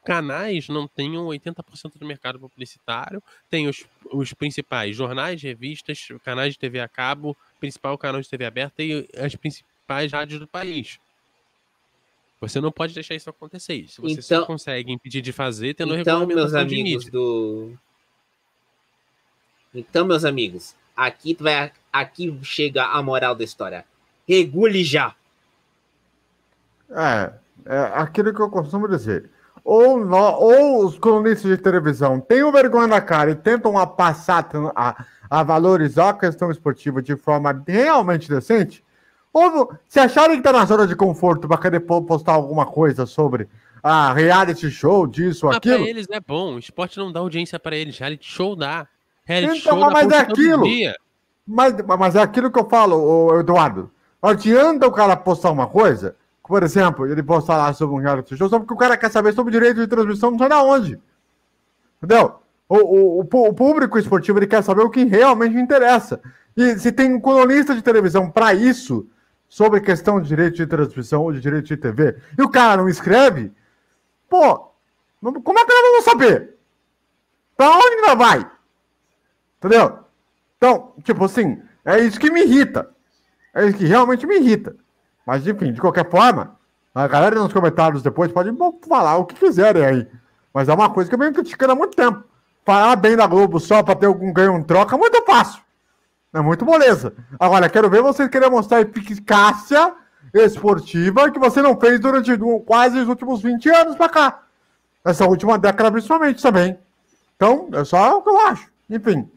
[0.05, 6.59] canais não tenham 80% do mercado publicitário, tem os, os principais jornais, revistas, canais de
[6.59, 10.99] TV a cabo, principal canal de TV aberta e as principais rádios do país.
[12.39, 13.87] Você não pode deixar isso acontecer.
[13.87, 17.73] Se você então, só consegue impedir de fazer, tendo então, meus amigos do
[19.73, 23.85] Então, meus amigos, aqui vai aqui chega a moral da história.
[24.27, 25.15] Regule já.
[26.89, 27.33] É,
[27.65, 29.29] é aquilo que eu costumo dizer.
[29.63, 35.05] Ou, ou os colunistas de televisão têm vergonha na cara e tentam a passar a,
[35.29, 38.83] a valorizar a questão esportiva de forma realmente decente,
[39.33, 43.49] ou se acharem que está na zona de conforto para querer postar alguma coisa sobre
[43.83, 45.79] a reality show, disso, mas aquilo.
[45.79, 48.87] Para eles é bom, o esporte não dá audiência para eles, reality show dá.
[49.25, 50.63] Reality então, show mas dá é aquilo.
[51.45, 53.91] Mas, mas é aquilo que eu falo, Eduardo.
[54.21, 56.15] Não adianta o cara postar uma coisa
[56.47, 59.33] por exemplo, ele postar lá sobre um reality show só porque o cara quer saber
[59.33, 60.99] sobre direito de transmissão não sei da onde.
[61.97, 62.39] Entendeu?
[62.67, 66.19] O, o, o, público esportivo ele quer saber o que realmente interessa.
[66.55, 69.07] E se tem um colunista de televisão para isso,
[69.47, 72.89] sobre questão de direito de transmissão ou de direito de TV, e o cara não
[72.89, 73.51] escreve,
[74.29, 74.71] pô,
[75.21, 76.55] como é que nós vamos saber?
[77.55, 78.51] Pra onde nós vai?
[79.57, 79.99] Entendeu?
[80.57, 82.89] Então, tipo assim, é isso que me irrita.
[83.53, 84.75] É isso que realmente me irrita.
[85.25, 86.55] Mas, enfim, de qualquer forma,
[86.97, 88.55] A galera nos comentários depois pode
[88.87, 90.07] falar o que quiserem aí.
[90.53, 92.23] Mas é uma coisa que eu venho criticando há muito tempo.
[92.63, 95.61] Falar bem da Globo só para ter algum ganho, um troca, é muito fácil.
[96.33, 97.13] É muito moleza.
[97.37, 99.93] Agora, quero ver vocês querer mostrar eficácia
[100.33, 102.31] esportiva que você não fez durante
[102.65, 104.43] quase os últimos 20 anos para cá.
[105.03, 106.79] Essa última década, principalmente, também.
[107.35, 108.69] Então, é só o que eu acho.
[108.89, 109.29] Enfim,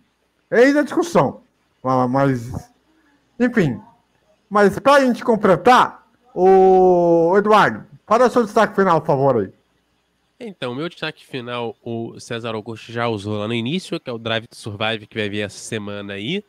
[0.49, 1.41] eis a discussão.
[2.09, 2.53] Mas,
[3.39, 3.80] enfim.
[4.49, 9.53] Mas para a gente completar, o Eduardo, é o seu destaque final, por favor, aí?
[10.41, 14.19] Então, meu destaque final, o César Augusto já usou lá no início, que é o
[14.19, 16.45] Drive to Survive, que vai vir essa semana aí.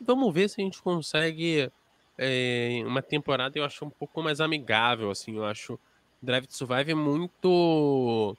[0.00, 1.70] Vamos ver se a gente consegue
[2.16, 5.78] é, uma temporada, eu acho, um pouco mais amigável, assim, eu acho
[6.22, 8.36] Drive to Survive é muito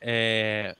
[0.00, 0.74] é,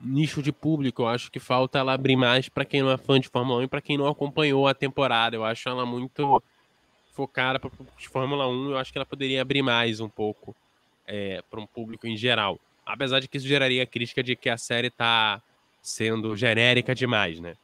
[0.00, 3.20] nicho de público, eu acho que falta ela abrir mais para quem não é fã
[3.20, 6.42] de Fórmula 1 e para quem não acompanhou a temporada, eu acho ela muito
[7.16, 10.54] focada para de Fórmula 1, eu acho que ela poderia abrir mais um pouco
[11.06, 12.60] é, para um público em geral.
[12.84, 15.40] Apesar de que isso geraria a crítica de que a série está
[15.82, 17.54] sendo genérica demais, né?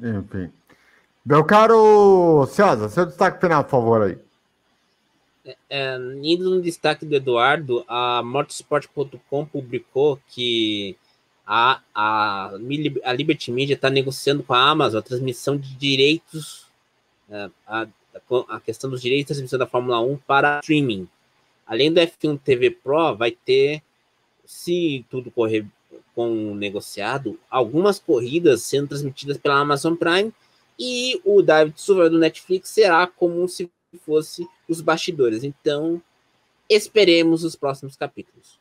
[0.00, 0.50] Enfim.
[1.24, 4.18] Meu caro César, seu destaque final, por favor, aí.
[5.44, 10.96] É, é indo no destaque do Eduardo, a Motorsport.com publicou que
[11.46, 12.50] a, a,
[13.04, 16.65] a Liberty Media está negociando com a Amazon a transmissão de direitos,
[17.66, 17.86] a,
[18.48, 21.08] a questão dos direitos de transmissão da Fórmula 1 para streaming.
[21.66, 23.82] Além do F1 TV Pro, vai ter,
[24.44, 25.66] se tudo correr
[26.14, 30.32] com negociado, algumas corridas sendo transmitidas pela Amazon Prime
[30.78, 33.70] e o David Silver do Netflix será como se
[34.04, 35.44] fosse os bastidores.
[35.44, 36.00] Então,
[36.68, 38.58] esperemos os próximos capítulos.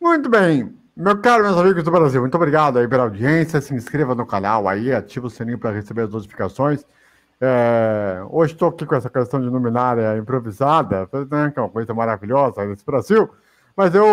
[0.00, 0.74] Muito bem.
[0.96, 3.60] Meu caro, meus amigos do Brasil, muito obrigado aí pela audiência.
[3.60, 6.86] Se inscreva no canal aí, ativa o sininho para receber as notificações.
[7.40, 11.92] É, hoje estou aqui com essa questão de luminária improvisada, né, que é uma coisa
[11.92, 13.28] maravilhosa nesse Brasil.
[13.76, 14.04] Mas eu,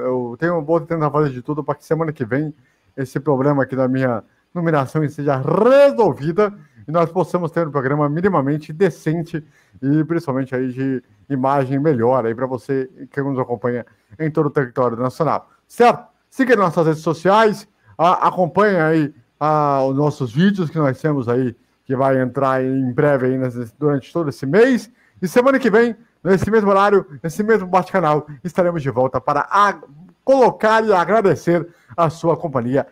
[0.00, 2.54] eu tenho, vou tentar fazer de tudo para que semana que vem
[2.96, 4.22] esse problema aqui da minha
[4.54, 6.52] numeração seja resolvida
[6.86, 9.44] e nós possamos ter um programa minimamente decente
[9.80, 13.84] e principalmente aí de imagem melhor aí para você que nos acompanha
[14.18, 15.50] em todo o território nacional.
[15.66, 16.06] Certo?
[16.30, 21.54] Siga nossas redes sociais, acompanhe aí a, os nossos vídeos que nós temos aí,
[21.88, 23.40] que vai entrar em breve aí
[23.78, 24.90] durante todo esse mês.
[25.22, 29.80] E semana que vem, nesse mesmo horário, nesse mesmo bate-canal, estaremos de volta para
[30.22, 31.66] colocar e agradecer
[31.96, 32.86] a sua companhia